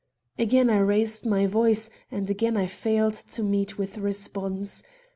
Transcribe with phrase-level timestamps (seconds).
[0.39, 4.81] Again I raised my voice, and again I failed to meet with response.